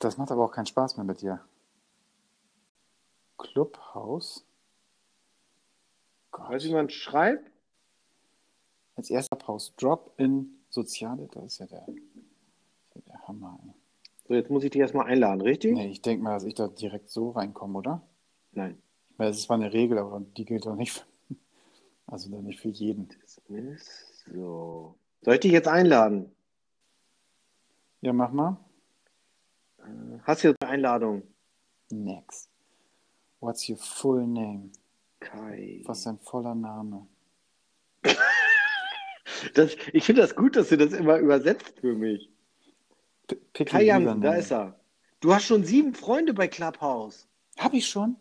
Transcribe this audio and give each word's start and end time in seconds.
Das 0.00 0.16
macht 0.16 0.30
aber 0.32 0.44
auch 0.44 0.50
keinen 0.50 0.66
Spaß 0.66 0.96
mehr 0.96 1.04
mit 1.04 1.20
dir. 1.20 1.40
Clubhouse. 3.36 4.46
Weißt 6.32 6.64
du, 6.64 6.70
wie 6.70 6.74
man 6.74 6.88
schreibt? 6.88 7.50
Als 8.96 9.10
erster 9.10 9.36
Pause. 9.36 9.72
Drop 9.76 10.14
in 10.16 10.58
Soziale. 10.70 11.28
Das 11.30 11.44
ist 11.44 11.58
ja 11.58 11.66
der, 11.66 11.84
das 11.86 11.94
ist 11.94 12.94
ja 12.94 13.00
der 13.12 13.28
Hammer. 13.28 13.60
Ey. 13.62 13.74
So, 14.26 14.34
jetzt 14.34 14.50
muss 14.50 14.64
ich 14.64 14.70
dich 14.70 14.80
erstmal 14.80 15.06
einladen, 15.06 15.42
richtig? 15.42 15.74
Nee, 15.74 15.90
ich 15.90 16.02
denke 16.02 16.24
mal, 16.24 16.32
dass 16.32 16.44
ich 16.44 16.54
da 16.54 16.68
direkt 16.68 17.10
so 17.10 17.30
reinkomme, 17.30 17.78
oder? 17.78 18.02
Nein. 18.52 18.80
Das 19.18 19.36
ist 19.36 19.42
zwar 19.42 19.56
eine 19.56 19.72
Regel, 19.72 19.98
aber 19.98 20.20
die 20.20 20.46
gilt 20.46 20.64
doch 20.64 20.76
nicht 20.76 20.92
für, 20.92 21.04
also 22.06 22.30
dann 22.30 22.44
nicht 22.44 22.60
für 22.60 22.68
jeden. 22.68 23.10
So. 23.26 24.94
Soll 25.22 25.34
ich 25.34 25.40
dich 25.40 25.52
jetzt 25.52 25.68
einladen? 25.68 26.34
Ja, 28.00 28.14
mach 28.14 28.32
mal. 28.32 28.56
Hast 30.24 30.44
du 30.44 30.54
eine 30.60 30.70
Einladung? 30.70 31.22
Next. 31.90 32.50
What's 33.40 33.68
your 33.68 33.78
full 33.78 34.26
name? 34.26 34.70
Kai. 35.18 35.82
Was 35.86 35.98
ist 35.98 36.06
dein 36.06 36.18
voller 36.18 36.54
Name? 36.54 37.06
Das, 39.54 39.74
ich 39.94 40.04
finde 40.04 40.20
das 40.20 40.36
gut, 40.36 40.54
dass 40.54 40.68
du 40.68 40.76
das 40.76 40.92
immer 40.92 41.16
übersetzt 41.16 41.80
für 41.80 41.94
mich. 41.94 42.28
P 43.54 43.64
Kai 43.64 43.84
Jansen, 43.84 44.20
da 44.20 44.34
ist 44.34 44.52
er. 44.52 44.78
Du 45.20 45.32
hast 45.32 45.44
schon 45.44 45.64
sieben 45.64 45.94
Freunde 45.94 46.34
bei 46.34 46.46
Clubhouse. 46.46 47.26
Hab 47.58 47.72
ich 47.72 47.88
schon? 47.88 48.16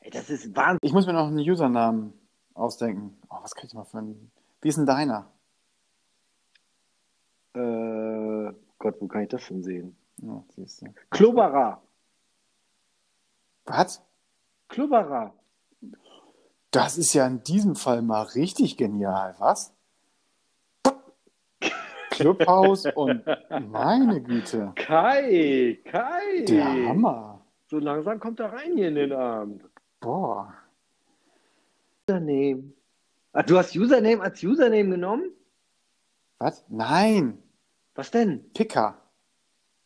Ey, 0.00 0.10
das 0.10 0.28
ist 0.28 0.56
Wahnsinn. 0.56 0.80
Ich 0.82 0.92
muss 0.92 1.06
mir 1.06 1.12
noch 1.12 1.28
einen 1.28 1.38
Usernamen 1.38 2.12
ausdenken. 2.54 3.16
Oh, 3.30 3.36
was 3.42 3.54
kann 3.54 3.66
ich 3.66 3.74
mal 3.74 3.84
für 3.84 3.98
einen. 3.98 4.30
Wie 4.60 4.68
ist 4.68 4.78
denn 4.78 4.86
deiner? 4.86 5.30
Äh, 7.54 8.52
Gott, 8.78 8.96
wo 9.00 9.06
kann 9.06 9.22
ich 9.22 9.28
das 9.28 9.46
denn 9.46 9.62
sehen? 9.62 9.96
Ja, 10.18 10.42
siehst 10.54 10.82
du. 10.82 10.86
Klubberer. 11.10 11.82
Was? 13.66 14.02
Klubberer. 14.68 15.34
Das 16.70 16.98
ist 16.98 17.14
ja 17.14 17.26
in 17.26 17.42
diesem 17.44 17.76
Fall 17.76 18.02
mal 18.02 18.22
richtig 18.22 18.76
genial, 18.76 19.34
was? 19.38 19.72
Clubhaus 22.10 22.84
und 22.96 23.24
meine 23.70 24.20
Güte, 24.20 24.72
Kai, 24.74 25.78
Kai. 25.84 26.44
der 26.46 26.64
Hammer. 26.88 27.40
So 27.70 27.78
langsam 27.78 28.18
kommt 28.18 28.40
er 28.40 28.52
rein 28.52 28.76
hier 28.76 28.88
in 28.88 28.94
den 28.96 29.12
Abend. 29.12 29.62
Boah. 30.00 30.52
Username. 32.08 32.72
Ah, 33.32 33.42
du 33.42 33.56
hast 33.58 33.76
Username 33.76 34.20
als 34.22 34.42
Username 34.42 34.88
genommen? 34.90 35.30
Was? 36.38 36.64
Nein, 36.68 37.40
Was 37.94 38.10
denn? 38.10 38.50
Picker. 38.52 38.97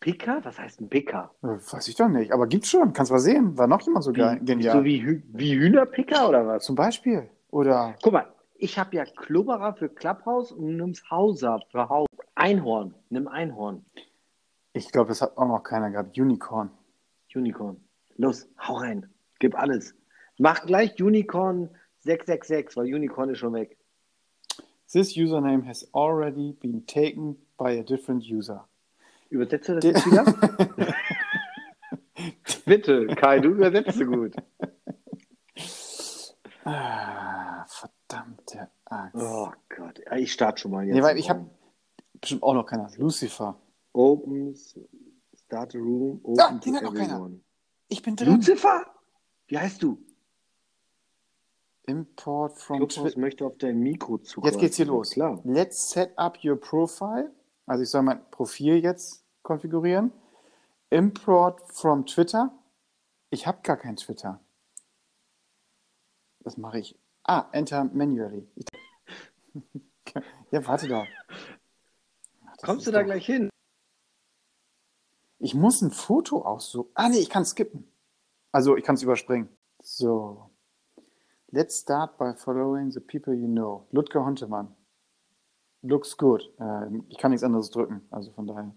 Pika? 0.03 0.41
Was 0.43 0.59
heißt 0.59 0.81
ein 0.81 0.89
Pika? 0.91 1.31
Äh, 1.43 1.47
Weiß 1.47 1.87
ich 1.87 1.95
doch 1.95 2.09
nicht, 2.09 2.33
aber 2.33 2.47
gibt's 2.49 2.69
schon. 2.69 2.93
Kannst 2.93 3.13
mal 3.13 3.21
sehen. 3.21 3.57
War 3.57 3.69
noch 3.69 3.81
jemand 3.83 4.05
so 4.05 4.13
Wie, 4.15 4.45
genial. 4.45 4.77
So 4.77 4.85
wie, 4.85 5.01
Hü 5.01 5.23
wie 5.33 5.55
Hühnerpicker 5.55 6.29
oder 6.29 6.45
was? 6.47 6.65
Zum 6.65 6.75
Beispiel. 6.75 7.31
Oder 7.51 7.95
Guck 8.03 8.13
mal, 8.13 8.27
ich 8.57 8.79
habe 8.79 8.97
ja 8.97 9.05
Klubberer 9.05 9.75
für 9.75 9.89
Clubhouse 9.89 10.51
und 10.53 10.67
du 10.67 10.73
nimmst 10.73 11.09
Hauser 11.11 11.61
für 11.71 11.89
Haus. 11.89 12.09
Einhorn. 12.35 12.95
Nimm 13.11 13.29
Einhorn. 13.29 13.85
ich 14.73 14.91
glaube, 14.91 15.09
das 15.09 15.23
hat 15.23 15.37
auch 15.39 15.47
noch 15.47 15.63
keiner 15.63 15.91
gehabt. 15.91 16.19
Unicorn. 16.19 16.71
Unicorn. 17.35 17.77
Los, 18.17 18.49
hau 18.59 18.75
rein. 18.75 19.09
Gib 19.39 19.55
alles. 19.55 19.95
Mach 20.39 20.67
gleich 20.67 21.01
Unicorn 21.01 21.71
666, 22.01 22.77
weil 22.77 22.93
Unicorn 22.93 23.31
ist 23.31 23.39
schon 23.39 23.53
weg. 23.55 23.77
This 24.93 25.17
username 25.17 25.65
has 25.67 25.89
already 25.95 26.53
been 26.61 26.85
taken 26.87 27.37
by 27.57 27.79
a 27.79 27.83
different 27.83 28.25
user. 28.25 28.67
Übersetze 29.33 29.75
das 29.77 29.85
jetzt 29.85 30.07
wieder? 30.07 30.25
Bitte, 32.67 33.07
Kai, 33.07 33.41
du 33.41 33.49
übersetzt 33.49 33.97
so 33.97 34.05
gut. 34.05 34.37
Ah, 36.65 37.65
verdammte 37.67 38.69
Axt. 38.85 39.15
Oh 39.17 39.51
Gott, 39.75 40.01
ich 40.17 40.33
starte 40.33 40.61
schon 40.61 40.71
mal 40.73 40.85
jetzt. 40.85 40.95
nee, 40.95 41.03
weil 41.03 41.17
ich 41.17 41.31
habe 41.31 41.49
bestimmt 42.21 42.43
auch 42.43 42.53
noch 42.53 42.67
keiner. 42.67 42.91
Lucifer. 42.99 43.59
Open, 43.95 44.55
start 45.35 45.75
a 45.75 45.79
room, 45.79 46.21
open 46.23 46.37
Ja, 46.37 46.49
to 46.51 46.59
den 46.59 46.77
hat 46.77 46.83
noch 46.83 46.95
keiner. 46.95 47.31
Ich 47.89 48.03
bin 48.03 48.15
drin. 48.17 48.35
Lucifer? 48.37 48.85
Wie 49.47 49.59
heißt 49.59 49.83
du? 49.83 49.99
Import 51.87 52.59
from 52.59 52.87
Clubhouse 52.87 53.17
möchte 53.17 53.47
auf 53.47 53.57
dein 53.57 53.79
Mikro 53.79 54.19
zugreifen. 54.19 54.53
Jetzt 54.53 54.61
geht's 54.61 54.77
hier 54.77 54.87
los. 54.87 55.13
Klar. 55.13 55.41
Let's 55.45 55.91
set 55.91 56.13
up 56.19 56.39
your 56.45 56.57
profile. 56.61 57.33
Also 57.65 57.83
ich 57.83 57.89
soll 57.89 58.03
mein 58.03 58.21
Profil 58.31 58.77
jetzt 58.77 59.22
konfigurieren. 59.43 60.13
Import 60.91 61.61
from 61.73 62.07
Twitter. 62.07 62.53
Ich 63.31 63.47
habe 63.47 63.61
gar 63.63 63.77
kein 63.77 63.97
Twitter. 63.97 64.41
Das 66.41 66.57
mache 66.57 66.79
ich. 66.81 66.99
Ah, 67.25 67.47
enter 67.53 67.85
manually. 67.85 68.47
Ja, 70.51 70.67
warte 70.67 70.87
doch. 70.89 71.07
Ach, 72.47 72.57
Kommst 72.63 72.87
du 72.87 72.91
da 72.91 72.99
doch- 72.99 73.07
gleich 73.07 73.25
hin? 73.25 73.49
Ich 75.39 75.55
muss 75.55 75.81
ein 75.81 75.91
Foto 75.91 76.45
aussuchen. 76.45 76.91
Ah, 76.95 77.09
nee, 77.09 77.19
ich 77.19 77.31
kann 77.31 77.47
skippen. 77.47 77.91
Also, 78.53 78.77
ich 78.77 78.85
kann 78.85 78.97
es 78.97 79.03
überspringen. 79.03 79.49
So. 79.83 80.51
Let's 81.51 81.79
start 81.81 82.19
by 82.19 82.35
following 82.35 82.91
the 82.91 83.01
people 83.01 83.33
you 83.35 83.47
know. 83.49 83.87
Ludger 83.93 84.23
Hontemann. 84.25 84.75
Looks 85.81 86.17
good. 86.19 86.53
Ähm, 86.61 87.07
ich 87.09 87.17
kann 87.17 87.31
nichts 87.31 87.45
anderes 87.45 87.71
drücken. 87.71 88.07
Also 88.11 88.31
von 88.33 88.47
daher. 88.47 88.75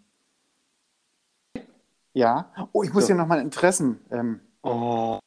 Ja. 2.16 2.50
Oh, 2.72 2.82
ich 2.82 2.94
muss 2.94 3.04
So. 3.04 3.08
hier 3.08 3.16
noch 3.18 3.28
meine 3.28 3.42
Interessen. 3.42 4.00
Ähm, 4.10 4.40
Oh. 4.64 5.20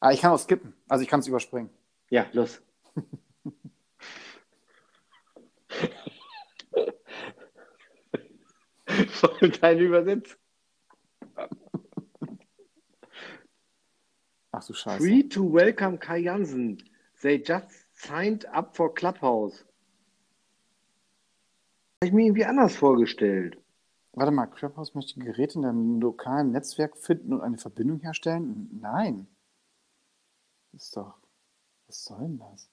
ah, 0.00 0.10
ich 0.12 0.20
kann 0.22 0.32
auch 0.32 0.38
skippen. 0.38 0.72
Also, 0.88 1.02
ich 1.02 1.08
kann 1.08 1.20
es 1.20 1.26
überspringen. 1.28 1.68
Ja, 2.08 2.26
los. 2.32 2.60
Voll 8.86 9.50
dein 9.50 9.78
Übersetz. 9.78 10.36
Ach 14.52 14.64
du 14.66 14.74
Scheiße. 14.74 14.98
Free 15.04 15.22
to 15.28 15.52
welcome 15.52 15.98
Kai 15.98 16.18
Jansen. 16.18 16.82
They 17.22 17.36
just 17.36 17.86
signed 17.92 18.46
up 18.52 18.76
for 18.76 18.92
Clubhouse. 18.92 19.64
Habe 22.02 22.06
ich 22.08 22.12
mir 22.12 22.24
irgendwie 22.26 22.44
anders 22.44 22.74
vorgestellt. 22.74 23.59
Warte 24.12 24.32
mal, 24.32 24.46
Clubhouse 24.46 24.94
möchte 24.94 25.20
Geräte 25.20 25.58
in 25.58 25.64
einem 25.64 26.00
lokalen 26.00 26.50
Netzwerk 26.50 26.96
finden 26.96 27.32
und 27.32 27.42
eine 27.42 27.58
Verbindung 27.58 28.00
herstellen? 28.00 28.68
Nein. 28.80 29.28
Ist 30.72 30.96
doch. 30.96 31.14
Was 31.86 32.04
soll 32.04 32.18
denn 32.20 32.38
das? 32.38 32.68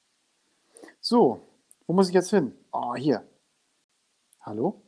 So, 0.99 1.41
wo 1.85 1.93
muss 1.93 2.07
ich 2.09 2.13
jetzt 2.15 2.29
hin? 2.29 2.55
Oh, 2.71 2.95
hier. 2.95 3.27
Hallo? 4.41 4.81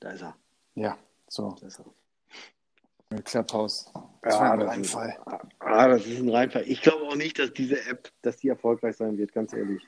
Da 0.00 0.10
ist 0.12 0.22
er. 0.22 0.34
Ja, 0.74 0.96
so. 1.28 1.54
Da 1.60 1.66
ist 1.66 1.80
er. 1.80 3.22
Clubhouse. 3.22 3.92
Das 4.22 4.38
war 4.38 4.52
ein 4.52 4.62
Reinfall. 4.62 5.18
ah, 5.58 5.88
das 5.88 6.06
ist 6.06 6.20
ein 6.20 6.28
Reinfall. 6.28 6.62
Ich 6.66 6.80
glaube 6.80 7.02
auch 7.06 7.16
nicht, 7.16 7.38
dass 7.38 7.52
diese 7.52 7.84
App, 7.86 8.10
dass 8.22 8.36
die 8.36 8.48
erfolgreich 8.48 8.96
sein 8.96 9.18
wird, 9.18 9.32
ganz 9.32 9.52
ehrlich. 9.52 9.82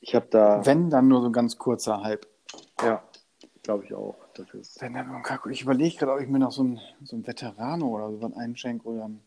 Ich 0.00 0.14
habe 0.14 0.26
da, 0.28 0.64
Wenn, 0.66 0.90
dann 0.90 1.08
nur 1.08 1.20
so 1.20 1.28
ein 1.28 1.32
ganz 1.32 1.56
kurzer 1.56 2.02
Hype. 2.02 2.26
ja, 2.82 3.02
glaube 3.62 3.84
ich 3.84 3.94
auch. 3.94 4.16
Das 4.34 4.54
ist, 4.54 4.82
Ich 5.50 5.62
überlege 5.62 5.96
gerade, 5.96 6.12
ob 6.12 6.20
ich 6.20 6.28
mir 6.28 6.38
noch 6.38 6.52
so 6.52 6.64
ein, 6.64 6.80
so 7.02 7.16
ein 7.16 7.26
Veterano 7.26 7.88
oder 7.88 8.10
so 8.10 8.22
was 8.22 8.32
einschenke 8.34 8.88
oder 8.88 9.04
ein. 9.04 9.20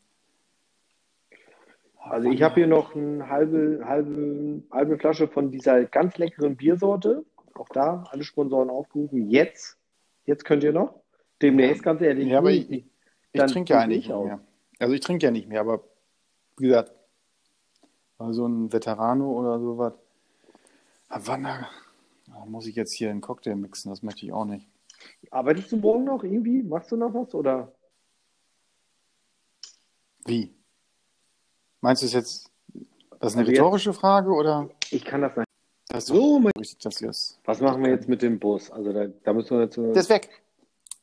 also 2.00 2.30
ich 2.30 2.42
habe 2.42 2.56
hier 2.56 2.68
noch 2.68 2.96
eine 2.96 3.30
halbe, 3.30 3.84
halbe, 3.86 4.64
halbe 4.72 4.98
Flasche 4.98 5.28
von 5.28 5.52
dieser 5.52 5.86
ganz 5.86 6.18
leckeren 6.18 6.56
Biersorte. 6.56 7.24
Auch 7.54 7.70
da 7.70 8.04
alle 8.10 8.24
Sponsoren 8.24 8.70
aufgerufen. 8.70 9.30
Jetzt, 9.30 9.78
jetzt 10.26 10.44
könnt 10.44 10.64
ihr 10.64 10.74
noch. 10.74 11.02
Demnächst, 11.42 11.84
ganz 11.84 12.02
ehrlich. 12.02 12.28
Ja, 12.28 12.40
aber 12.40 12.52
ich, 12.52 12.70
ich, 12.70 12.86
ich 13.32 13.42
trinke 13.44 13.74
ja 13.74 13.86
nicht 13.86 14.12
aus. 14.12 14.26
mehr. 14.26 14.40
Also 14.80 14.94
ich 14.94 15.02
trinke 15.02 15.26
ja 15.26 15.32
nicht 15.32 15.48
mehr, 15.48 15.62
aber 15.62 15.84
wie 16.58 16.66
gesagt, 16.68 16.92
so 18.18 18.48
ein 18.48 18.72
Veterano 18.72 19.32
oder 19.32 19.60
sowas. 19.60 19.94
Havanna, 21.10 21.70
da 22.28 22.46
muss 22.46 22.68
ich 22.68 22.76
jetzt 22.76 22.94
hier 22.94 23.10
einen 23.10 23.22
Cocktail 23.22 23.56
mixen, 23.56 23.90
das 23.90 24.04
möchte 24.04 24.26
ich 24.26 24.34
auch 24.34 24.46
nicht. 24.46 24.68
Arbeitest 25.32 25.72
du 25.72 25.78
morgen 25.78 26.04
noch 26.06 26.24
irgendwie? 26.24 26.64
Machst 26.64 26.92
du 26.92 26.98
noch 26.98 27.14
was? 27.14 27.34
Oder? 27.34 27.72
Wie? 30.26 30.54
Meinst 31.82 32.02
du 32.02 32.08
es 32.08 32.14
jetzt, 32.14 32.52
das 33.20 33.32
ist 33.34 33.36
eine 33.36 33.42
Also 33.42 33.42
jetzt- 33.42 33.50
rhetorische 33.50 33.94
Frage 33.94 34.32
oder? 34.32 34.70
Ich 34.92 35.06
kann 35.06 35.22
das 35.22 35.36
nicht. 35.36 35.46
Das 35.88 36.06
ist 36.06 36.08
So, 36.08 36.40
mein- 36.40 36.52
richtig, 36.58 37.02
ihr 37.02 37.10
es. 37.10 37.40
was 37.46 37.62
machen 37.62 37.84
wir 37.84 37.92
jetzt 37.92 38.10
mit 38.10 38.22
dem 38.22 38.40
Bus? 38.40 38.72
Also 38.72 38.92
da, 38.92 39.06
da 39.08 39.34
müssen 39.34 39.52
wir 39.58 39.66
dazu. 39.68 39.84
Der 39.92 40.02
ist 40.02 40.10
weg. 40.10 40.30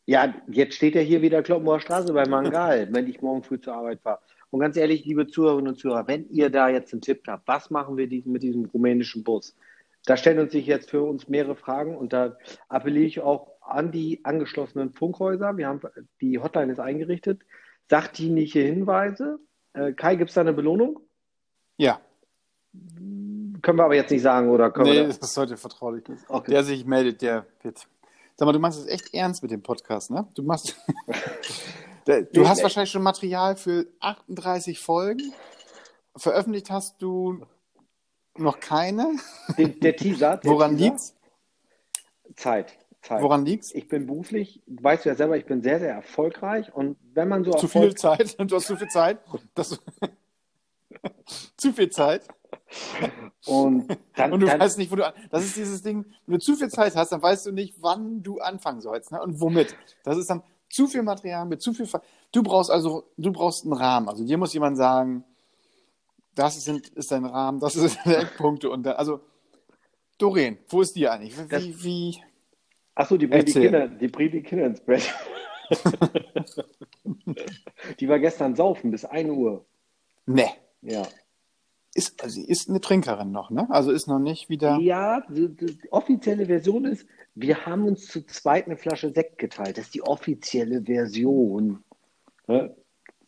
Ja, 0.07 0.35
jetzt 0.49 0.75
steht 0.75 0.97
er 0.97 1.03
hier 1.03 1.23
wieder 1.23 1.43
Kloppenauer 1.45 1.79
Straße 1.81 2.13
bei 2.13 2.27
Mangal, 2.27 2.89
wenn 2.93 3.07
ich 3.07 3.23
morgen 3.23 3.43
früh 3.45 3.61
zur 3.61 3.75
Arbeit 3.75 4.01
fahre. 4.01 4.19
Und 4.51 4.61
ganz 4.61 4.77
ehrlich, 4.77 5.05
liebe 5.05 5.27
Zuhörerinnen 5.29 5.69
und 5.73 5.79
Zuhörer, 5.79 6.07
wenn 6.09 6.29
ihr 6.31 6.51
da 6.51 6.69
jetzt 6.69 6.93
einen 6.93 7.01
Tipp 7.01 7.23
habt, 7.29 7.47
was 7.47 7.71
machen 7.71 7.97
wir 7.97 8.09
diesen, 8.09 8.33
mit 8.33 8.43
diesem 8.43 8.65
rumänischen 8.67 9.23
Bus? 9.23 9.55
Da 10.05 10.17
stellen 10.17 10.41
uns 10.41 10.51
sich 10.53 10.67
jetzt 10.67 10.91
für 10.91 11.03
uns 11.05 11.29
mehrere 11.29 11.55
Fragen 11.55 11.97
und 11.97 12.13
da 12.13 12.37
appelliere 12.69 13.07
ich 13.07 13.21
auch 13.21 13.52
an 13.65 13.93
die 13.93 14.25
angeschlossenen 14.25 14.93
Funkhäuser. 14.93 15.57
Wir 15.57 15.69
haben 15.69 15.81
die 16.21 16.39
Hotline 16.39 16.73
ist 16.73 16.81
eingerichtet. 16.81 17.43
Sachdienliche 17.89 18.61
Hinweise. 18.61 19.39
Äh, 19.75 19.93
Kai, 19.93 20.17
gibt 20.17 20.31
es 20.31 20.35
da 20.35 20.43
eine 20.43 20.53
Belohnung? 20.53 21.01
Ja. 21.77 22.01
Können 22.73 23.79
wir 23.79 23.85
aber 23.85 23.95
jetzt 23.95 24.11
nicht 24.11 24.23
sagen, 24.23 24.51
oder 24.51 24.71
können 24.71 24.91
Nee, 24.91 25.07
das 25.07 25.19
ist 25.19 25.37
heute 25.37 25.57
vertraulich. 25.57 26.05
Okay. 26.29 26.51
Der 26.51 26.65
sich 26.65 26.85
meldet, 26.85 27.23
der 27.23 27.47
wird. 27.63 27.87
Sag 28.35 28.47
mal, 28.47 28.53
du 28.53 28.59
machst 28.59 28.81
es 28.81 28.87
echt 28.87 29.13
ernst 29.15 29.43
mit 29.43 29.53
dem 29.53 29.63
Podcast, 29.63 30.11
ne? 30.11 30.27
Du 30.35 30.43
machst. 30.43 30.77
Du 32.33 32.49
hast 32.49 32.65
wahrscheinlich 32.65 32.91
schon 32.91 33.05
Material 33.05 33.55
für 33.55 33.87
38 34.01 34.81
Folgen. 34.81 35.33
Veröffentlicht 36.17 36.69
hast 36.69 37.01
du 37.01 37.47
noch 38.37 38.59
keine. 38.59 39.17
Der, 39.57 39.69
der 39.69 39.95
Teaser. 39.95 40.39
Der 40.39 40.51
Woran 40.51 40.77
Teaser, 40.77 40.91
liegt's? 40.91 41.15
Zeit. 42.35 42.77
Zeit. 43.03 43.23
Woran 43.23 43.45
liegt's? 43.45 43.75
Ich 43.75 43.89
bin 43.89 44.07
beruflich, 44.07 44.63
weißt 44.67 45.05
du 45.05 45.09
ja 45.11 45.15
selber, 45.17 45.37
ich 45.37 45.45
bin 45.45 45.61
sehr, 45.63 45.79
sehr 45.81 45.93
erfolgreich 45.93 46.73
und 46.75 46.97
wenn 47.15 47.29
man 47.29 47.45
so 47.45 47.51
Zu 47.53 47.69
viel 47.69 47.95
Zeit. 47.95 48.37
Du 48.49 48.57
hast 48.57 48.67
zu 48.67 48.77
viel 48.77 48.89
Zeit. 48.89 49.19
Das, 49.55 49.81
zu 51.57 51.73
viel 51.73 51.91
Zeit. 51.91 52.27
und 53.47 53.89
dann, 54.17 54.33
Und 54.33 54.41
du 54.41 54.47
dann 54.47 54.61
weißt 54.61 54.79
nicht, 54.79 54.91
wo 54.91 54.97
du 54.97 55.07
an. 55.07 55.13
Das 55.31 55.45
ist 55.45 55.57
dieses 55.57 55.83
Ding, 55.83 56.05
wenn 56.27 56.35
du 56.39 56.41
zu 56.41 56.55
viel 56.57 56.69
Zeit 56.71 56.95
hast, 56.97 57.11
dann 57.13 57.23
weißt 57.23 57.47
du 57.47 57.53
nicht, 57.53 57.75
wann 57.81 58.23
du 58.23 58.39
anfangen 58.39 58.81
sollst. 58.81 59.11
Ne? 59.13 59.21
Und 59.21 59.41
womit. 59.41 59.75
Das 60.05 60.17
ist 60.17 60.31
dann 60.31 60.43
zu 60.71 60.87
viel 60.87 61.03
Material 61.03 61.45
mit 61.47 61.61
zu 61.61 61.75
viel. 61.75 61.87
Ver 61.87 62.03
du 62.33 62.43
brauchst 62.43 62.71
also, 62.71 63.05
du 63.17 63.33
brauchst 63.33 63.65
einen 63.65 63.75
Rahmen. 63.75 64.09
Also 64.09 64.25
dir 64.25 64.39
muss 64.39 64.55
jemand 64.55 64.77
sagen, 64.77 65.25
das 66.35 66.63
sind, 66.65 66.89
ist 66.91 67.11
dein 67.11 67.25
Rahmen, 67.27 67.61
das 67.61 67.73
sind 67.75 67.99
deine 68.05 68.17
Eckpunkte. 68.19 68.71
Und 68.71 68.85
dann, 68.85 68.95
also, 68.97 69.21
Doreen, 70.19 70.59
wo 70.69 70.81
ist 70.83 70.95
die 70.95 71.09
eigentlich? 71.09 71.37
Wie, 71.37 71.49
Das- 71.49 71.63
wie, 71.63 71.83
wie 71.85 72.23
Achso, 72.95 73.17
die 73.17 73.27
bringt 73.27 73.49
die. 73.49 73.53
Kinder, 73.53 73.89
die 73.89 74.09
bringt 74.09 74.35
die 74.35 74.43
Kinder 74.43 74.67
ins 74.67 74.81
Bett. 74.81 75.13
die 78.01 78.09
war 78.09 78.19
gestern 78.19 78.55
saufen 78.55 78.91
bis 78.91 79.05
1 79.05 79.31
Uhr. 79.31 79.65
ne. 80.27 80.47
Ja. 80.83 81.07
Ist, 81.95 82.23
also 82.23 82.41
sie 82.41 82.47
ist 82.47 82.71
eine 82.71 82.81
Trinkerin 82.81 83.33
noch, 83.33 83.51
ne? 83.51 83.67
Also 83.69 83.93
ist 83.93 84.09
noch 84.09 84.19
nicht 84.19 84.49
wieder. 84.49 84.79
Ja, 84.81 85.23
die, 85.29 85.55
die 85.55 85.93
offizielle 85.93 86.47
Version 86.47 86.87
ist, 86.87 87.07
wir 87.35 87.67
haben 87.67 87.85
uns 87.85 88.07
zu 88.07 88.25
zweit 88.25 88.67
eine 88.67 88.79
Flasche 88.79 89.13
Sekt 89.13 89.37
geteilt. 89.39 89.77
Das 89.77 89.87
ist 89.87 89.95
die 89.95 90.03
offizielle 90.03 90.83
Version. 90.83 91.85
Ne? 92.47 92.75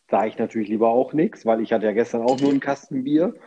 Da 0.07 0.25
ich 0.25 0.37
natürlich 0.37 0.67
lieber 0.67 0.89
auch 0.89 1.13
nichts, 1.13 1.45
weil 1.45 1.61
ich 1.61 1.73
hatte 1.73 1.85
ja 1.85 1.91
gestern 1.91 2.23
auch 2.23 2.39
nur 2.39 2.51
einen 2.51 2.59
Kasten 2.59 3.03
Bier. 3.03 3.35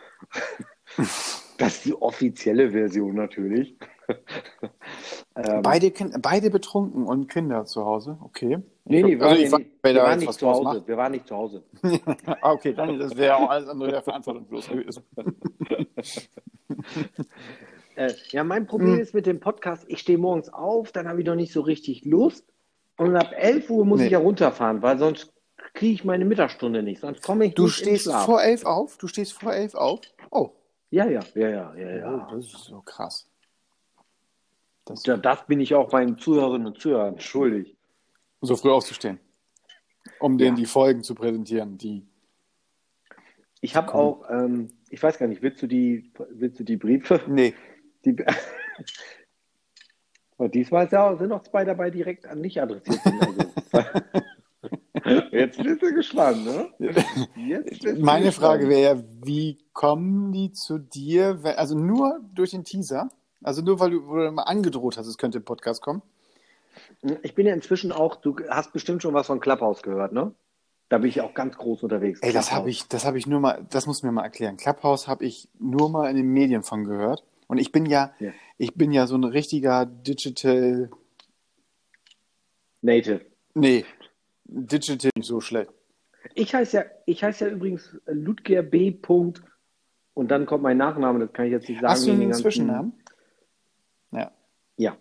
Das 1.59 1.75
ist 1.75 1.85
die 1.85 1.93
offizielle 1.93 2.71
Version 2.71 3.15
natürlich. 3.15 3.77
ähm, 5.35 5.61
Beide, 5.61 5.91
kind, 5.91 6.21
beide 6.21 6.49
betrunken 6.49 7.05
und 7.05 7.27
Kinder 7.29 7.65
zu 7.65 7.85
Hause, 7.85 8.17
okay. 8.21 8.57
nee, 8.85 9.03
nee, 9.03 9.19
wir 9.19 9.25
Also 9.25 9.51
waren, 9.51 9.61
nicht, 9.61 9.71
wir 9.83 9.95
waren 9.95 10.19
nicht 10.19 10.33
zu 10.33 10.47
Hause. 10.47 10.63
macht. 10.63 10.87
Wir 10.87 10.97
waren 10.97 11.11
nicht 11.11 11.27
zu 11.27 11.35
Hause. 11.35 11.63
Ah, 12.41 12.51
okay, 12.53 12.73
dann, 12.73 12.97
das 12.99 13.15
wäre 13.15 13.35
auch 13.37 13.49
alles 13.49 13.67
andere 13.69 13.91
der 13.91 14.01
verantwortungslos 14.01 14.67
gewesen. 14.69 15.03
Äh, 17.95 18.13
ja, 18.29 18.43
mein 18.45 18.65
Problem 18.65 18.93
Hm. 18.93 18.99
ist 19.01 19.13
mit 19.13 19.25
dem 19.25 19.39
Podcast, 19.41 19.83
ich 19.89 19.99
stehe 19.99 20.17
morgens 20.17 20.47
auf, 20.53 20.93
dann 20.93 21.07
habe 21.09 21.19
ich 21.19 21.27
noch 21.27 21.35
nicht 21.35 21.51
so 21.51 21.59
richtig 21.61 22.05
Lust. 22.05 22.45
Und 22.97 23.15
ab 23.17 23.31
11 23.35 23.69
Uhr 23.69 23.85
muss 23.85 23.99
Nee. 23.99 24.05
ich 24.05 24.11
ja 24.11 24.19
runterfahren, 24.19 24.81
weil 24.81 24.97
sonst 24.97 25.33
kriege 25.73 25.93
ich 25.93 26.05
meine 26.05 26.23
Mittagsstunde 26.23 26.81
nicht. 26.81 27.01
Sonst 27.01 27.21
komme 27.23 27.45
ich 27.45 27.55
Du 27.55 27.63
nicht 27.63 27.75
stehst 27.75 28.09
vor 28.11 28.41
elf 28.41 28.65
auf? 28.65 28.97
Du 28.97 29.07
stehst 29.07 29.33
vor 29.33 29.53
elf 29.53 29.75
auf? 29.75 29.99
Oh, 30.31 30.51
Ja, 30.91 31.05
ja, 31.07 31.19
ja, 31.35 31.49
ja, 31.49 31.75
ja, 31.75 31.95
ja. 31.97 32.27
das 32.31 32.45
ist 32.45 32.63
so 32.65 32.81
krass. 32.85 33.28
Das, 34.89 35.05
Ja, 35.05 35.15
das 35.17 35.45
bin 35.45 35.59
ich 35.61 35.73
auch 35.75 35.91
meinen 35.91 36.17
Zuhörerinnen 36.17 36.67
und 36.67 36.79
Zuhörern 36.79 37.19
schuldig. 37.19 37.77
so 38.41 38.55
früh 38.55 38.71
aufzustehen. 38.71 39.19
Um 40.19 40.37
denen 40.37 40.55
Ja. 40.57 40.61
die 40.63 40.65
Folgen 40.65 41.03
zu 41.03 41.13
präsentieren, 41.15 41.77
die. 41.77 42.05
Ich 43.61 43.75
habe 43.75 43.93
auch, 43.93 44.23
ähm, 44.29 44.69
ich 44.89 45.01
weiß 45.03 45.17
gar 45.19 45.27
nicht, 45.27 45.41
willst 45.41 45.61
du 45.61 45.67
die, 45.67 46.11
willst 46.31 46.59
du 46.59 46.63
die 46.63 46.77
Briefe? 46.77 47.21
Nee. 47.27 47.53
Die, 48.05 48.15
und 50.37 50.53
diesmal 50.55 50.89
sind 50.89 51.31
auch 51.33 51.43
zwei 51.43 51.65
dabei 51.65 51.89
direkt 51.91 52.25
an 52.25 52.41
dich 52.41 52.61
adressiert. 52.61 52.99
Also. 53.05 53.81
Jetzt 55.31 55.61
bist 55.61 55.81
du 55.81 55.93
gespannt, 55.93 56.45
ne? 56.45 56.69
Jetzt 57.35 57.69
bist 57.81 57.83
du 57.83 58.03
Meine 58.03 58.25
gespannt. 58.27 58.33
Frage 58.61 58.69
wäre 58.69 58.95
ja, 58.97 59.03
wie 59.23 59.57
kommen 59.73 60.31
die 60.31 60.51
zu 60.51 60.77
dir? 60.77 61.39
Also 61.57 61.77
nur 61.77 62.19
durch 62.33 62.51
den 62.51 62.63
Teaser? 62.63 63.09
Also 63.43 63.61
nur 63.61 63.79
weil 63.79 63.91
du, 63.91 63.99
du 64.01 64.31
mal 64.31 64.43
angedroht 64.43 64.97
hast, 64.97 65.07
es 65.07 65.17
könnte 65.17 65.39
ein 65.39 65.45
Podcast 65.45 65.81
kommen? 65.81 66.01
Ich 67.23 67.35
bin 67.35 67.45
ja 67.47 67.53
inzwischen 67.53 67.91
auch, 67.91 68.15
du 68.17 68.35
hast 68.49 68.73
bestimmt 68.73 69.01
schon 69.01 69.13
was 69.13 69.27
von 69.27 69.39
Clubhouse 69.39 69.81
gehört, 69.81 70.13
ne? 70.13 70.33
Da 70.89 70.97
bin 70.97 71.09
ich 71.09 71.21
auch 71.21 71.33
ganz 71.35 71.55
groß 71.55 71.83
unterwegs. 71.83 72.19
Ey, 72.21 72.33
das 72.33 72.51
habe 72.51 72.69
ich, 72.69 72.87
das 72.87 73.05
habe 73.05 73.17
ich 73.17 73.27
nur 73.27 73.39
mal, 73.39 73.65
das 73.69 73.85
muss 73.85 74.01
mir 74.01 74.11
mal 74.11 74.23
erklären. 74.23 74.57
Clubhouse 74.57 75.07
habe 75.07 75.23
ich 75.23 75.47
nur 75.59 75.89
mal 75.89 76.09
in 76.09 76.15
den 76.17 76.27
Medien 76.33 76.63
von 76.63 76.83
gehört. 76.83 77.23
Und 77.47 77.59
ich 77.59 77.71
bin 77.71 77.85
ja, 77.85 78.13
Ja. 78.19 78.31
ich 78.57 78.73
bin 78.75 78.91
ja 78.91 79.05
so 79.05 79.15
ein 79.15 79.23
richtiger 79.23 79.85
Digital, 79.85 80.89
Native. 82.81 83.21
nee, 83.53 83.85
Digital 84.45 85.11
nicht 85.15 85.27
so 85.27 85.41
schlecht. 85.41 85.71
Ich 86.33 86.53
heiße 86.53 86.77
ja, 86.77 86.83
ich 87.05 87.23
heiße 87.23 87.45
ja 87.45 87.51
übrigens 87.51 87.97
Ludger 88.05 88.63
B. 88.63 88.97
Und 90.13 90.31
dann 90.31 90.45
kommt 90.45 90.63
mein 90.63 90.77
Nachname, 90.77 91.19
das 91.19 91.33
kann 91.33 91.45
ich 91.45 91.51
jetzt 91.51 91.69
nicht 91.69 91.81
sagen. 91.81 91.91
Hast 91.91 92.07
du 92.07 92.11
einen 92.11 92.33
Zwischennamen? 92.33 92.93
Ja, 94.79 94.91
Ja. 94.91 94.97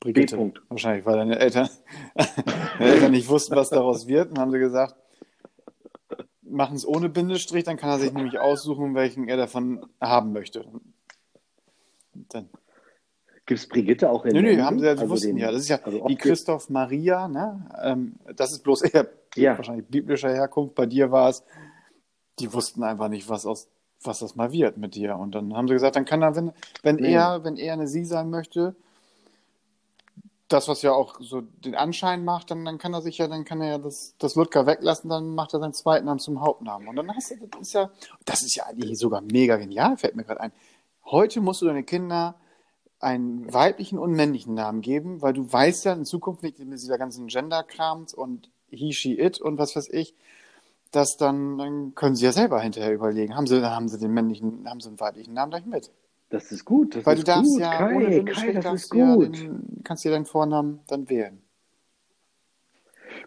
Brigitte. 0.00 0.36
B. 0.36 0.42
Punkt. 0.42 0.62
Wahrscheinlich, 0.68 1.04
weil 1.06 1.16
deine 1.16 1.38
Eltern, 1.38 1.68
deine 2.78 2.90
Eltern 2.92 3.10
nicht 3.12 3.28
wussten, 3.28 3.56
was 3.56 3.70
daraus 3.70 4.06
wird. 4.06 4.30
Dann 4.30 4.38
haben 4.38 4.52
sie 4.52 4.58
gesagt, 4.60 4.94
machen 6.42 6.76
es 6.76 6.86
ohne 6.86 7.08
Bindestrich, 7.08 7.64
dann 7.64 7.76
kann 7.76 7.90
er 7.90 7.98
sich 7.98 8.12
nämlich 8.12 8.38
aussuchen, 8.38 8.94
welchen 8.94 9.28
er 9.28 9.36
davon 9.36 9.84
haben 10.00 10.32
möchte. 10.32 10.64
Dann, 12.14 12.48
Gibt 13.46 13.60
es 13.60 13.68
Brigitte 13.68 14.10
auch 14.10 14.24
in 14.26 14.32
nö, 14.34 14.40
nö, 14.42 14.46
Berlin? 14.48 14.64
haben 14.64 14.78
sie, 14.78 14.84
sie 14.84 14.90
Also 14.90 15.08
wussten 15.08 15.28
den- 15.28 15.38
ja. 15.38 15.50
Das 15.50 15.62
ist 15.62 15.68
ja 15.68 15.80
also 15.82 16.06
wie 16.06 16.16
Christoph 16.16 16.68
Maria, 16.68 17.26
ne? 17.28 17.68
Ähm, 17.82 18.16
das 18.36 18.52
ist 18.52 18.62
bloß 18.62 18.82
eher 18.82 19.08
Ja. 19.36 19.56
wahrscheinlich 19.56 19.86
biblischer 19.88 20.30
Herkunft. 20.32 20.74
Bei 20.74 20.84
dir 20.86 21.10
war 21.10 21.30
es, 21.30 21.42
die 22.38 22.52
wussten 22.52 22.82
einfach 22.82 23.08
nicht, 23.08 23.28
was 23.28 23.46
aus 23.46 23.68
was 24.02 24.20
das 24.20 24.36
mal 24.36 24.52
wird 24.52 24.76
mit 24.76 24.94
dir. 24.94 25.16
Und 25.16 25.34
dann 25.34 25.54
haben 25.54 25.68
sie 25.68 25.74
gesagt, 25.74 25.96
dann 25.96 26.04
kann 26.04 26.22
er, 26.22 26.34
wenn, 26.36 26.52
wenn 26.82 26.96
Nee. 26.96 27.12
er, 27.12 27.44
wenn 27.44 27.56
er 27.56 27.72
eine 27.72 27.88
Sie 27.88 28.04
sein 28.04 28.30
möchte, 28.30 28.76
das, 30.48 30.66
was 30.66 30.80
ja 30.82 30.92
auch 30.92 31.16
so 31.20 31.42
den 31.42 31.74
Anschein 31.74 32.24
macht, 32.24 32.50
dann, 32.50 32.64
dann 32.64 32.78
kann 32.78 32.94
er 32.94 33.02
sich 33.02 33.18
ja, 33.18 33.28
dann 33.28 33.44
kann 33.44 33.60
er 33.60 33.68
ja 33.68 33.78
das, 33.78 34.14
das 34.18 34.34
Ludger 34.34 34.66
weglassen, 34.66 35.10
dann 35.10 35.34
macht 35.34 35.52
er 35.52 35.60
seinen 35.60 35.74
zweiten 35.74 36.06
Namen 36.06 36.20
zum 36.20 36.40
Hauptnamen. 36.40 36.88
Und 36.88 36.96
dann 36.96 37.14
hast 37.14 37.30
du, 37.30 37.36
das 37.48 37.60
ist 37.60 37.72
ja, 37.74 37.90
das 38.24 38.42
ist 38.42 38.54
ja 38.54 38.64
eigentlich 38.64 38.98
sogar 38.98 39.20
mega 39.20 39.56
genial, 39.56 39.96
fällt 39.98 40.16
mir 40.16 40.24
gerade 40.24 40.40
ein. 40.40 40.52
Heute 41.04 41.40
musst 41.42 41.60
du 41.60 41.66
deine 41.66 41.84
Kinder 41.84 42.36
einen 42.98 43.52
weiblichen 43.52 43.98
und 43.98 44.12
männlichen 44.12 44.54
Namen 44.54 44.80
geben, 44.80 45.20
weil 45.22 45.32
du 45.34 45.50
weißt 45.52 45.84
ja 45.84 45.92
in 45.92 46.04
Zukunft 46.04 46.42
nicht 46.42 46.58
mit 46.58 46.80
dieser 46.80 46.98
ganzen 46.98 47.26
Gender-Krams 47.28 48.14
und 48.14 48.50
he, 48.70 48.92
she, 48.92 49.18
it 49.18 49.40
und 49.40 49.58
was 49.58 49.76
weiß 49.76 49.88
ich, 49.90 50.14
dass 50.90 51.16
dann, 51.16 51.58
dann 51.58 51.94
können 51.94 52.14
sie 52.16 52.24
ja 52.24 52.32
selber 52.32 52.60
hinterher 52.60 52.92
überlegen, 52.92 53.36
haben 53.36 53.46
sie, 53.46 53.62
haben 53.64 53.88
sie 53.88 53.98
den 53.98 54.12
männlichen, 54.12 54.68
haben 54.68 54.80
sie 54.80 54.88
einen 54.88 55.00
weiblichen 55.00 55.34
Namen 55.34 55.50
gleich 55.50 55.66
mit. 55.66 55.90
Das 56.30 56.52
ist 56.52 56.64
gut. 56.64 56.94
Das 56.96 57.06
Weil 57.06 57.14
ist 57.16 57.26
du 57.26 57.32
darfst 57.32 57.52
gut. 57.52 57.60
ja 57.60 57.70
Kai, 57.78 57.94
ohne 57.96 58.24
Kai, 58.24 58.52
das 58.52 58.72
ist 58.74 58.92
du 58.92 58.98
ja 58.98 59.14
gut. 59.14 59.38
den, 59.38 59.80
kannst 59.84 60.04
dir 60.04 60.10
deinen 60.10 60.26
Vornamen 60.26 60.80
dann 60.88 61.08
wählen. 61.08 61.42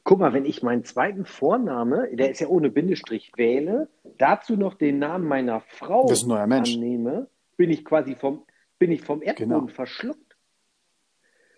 Guck 0.03 0.19
mal, 0.19 0.33
wenn 0.33 0.45
ich 0.45 0.63
meinen 0.63 0.83
zweiten 0.83 1.25
Vorname, 1.25 2.09
der 2.15 2.31
ist 2.31 2.39
ja 2.39 2.47
ohne 2.47 2.69
Bindestrich, 2.69 3.31
wähle, 3.35 3.89
dazu 4.17 4.55
noch 4.55 4.75
den 4.75 4.99
Namen 4.99 5.27
meiner 5.27 5.61
Frau 5.61 6.07
Das 6.07 6.19
ist 6.19 6.25
ein 6.25 6.29
neuer 6.29 6.47
Mensch. 6.47 6.75
annehme, 6.75 7.27
bin 7.57 7.69
ich 7.69 7.83
quasi 7.85 8.15
vom, 8.15 8.43
bin 8.79 8.91
ich 8.91 9.01
vom 9.01 9.21
Erdboden 9.21 9.49
Genau. 9.49 9.67
verschluckt. 9.67 10.37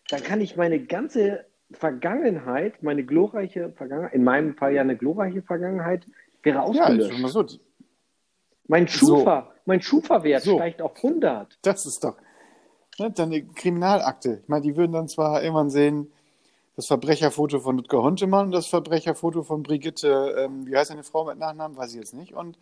Dann 0.09 0.23
kann 0.23 0.41
ich 0.41 0.55
meine 0.57 0.83
ganze 0.85 1.45
Vergangenheit, 1.73 2.81
meine 2.83 3.03
glorreiche 3.03 3.71
Vergangenheit, 3.71 4.13
in 4.13 4.23
meinem 4.23 4.55
Fall 4.55 4.73
ja 4.73 4.81
eine 4.81 4.95
glorreiche 4.97 5.41
Vergangenheit, 5.41 6.05
wäre 6.43 6.57
Ja, 6.57 6.63
ausgelöscht. 6.63 7.17
immer 7.17 7.29
so. 7.29 7.45
mein 8.67 8.87
Schufa, 8.87 9.51
mein 9.65 9.81
Schufa-Wert 9.81 10.43
So. 10.43 10.55
steigt 10.55 10.81
auf 10.81 10.95
100. 10.95 11.57
Das 11.61 11.85
ist 11.85 12.03
doch 12.03 12.17
ne, 12.99 13.11
deine 13.11 13.43
Kriminalakte. 13.43 14.39
Ich 14.43 14.47
meine, 14.49 14.61
die 14.63 14.75
würden 14.75 14.91
dann 14.93 15.07
zwar 15.07 15.41
irgendwann 15.43 15.69
sehen, 15.69 16.11
das 16.75 16.87
Verbrecherfoto 16.87 17.59
von 17.59 17.77
Ludger 17.77 18.01
Hontemann 18.01 18.47
und 18.47 18.51
das 18.51 18.67
Verbrecherfoto 18.67 19.43
von 19.43 19.61
Brigitte, 19.63 20.35
ähm, 20.39 20.65
wie 20.65 20.75
heißt 20.75 20.89
eine 20.91 21.03
Frau 21.03 21.23
mit 21.25 21.37
Nachnamen, 21.37 21.77
weiß 21.77 21.91
ich 21.91 21.97
jetzt 21.99 22.13
nicht, 22.15 22.33
und 22.33 22.57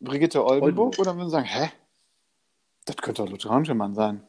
Brigitte 0.00 0.44
Oldenburg, 0.44 0.64
Oldenburg. 0.64 0.98
oder 0.98 1.16
würden 1.16 1.30
sagen, 1.30 1.46
hä? 1.46 1.70
Das 2.86 2.96
könnte 2.96 3.22
doch 3.22 3.30
Ludger 3.30 3.50
Hontemann 3.50 3.94
sein. 3.94 4.22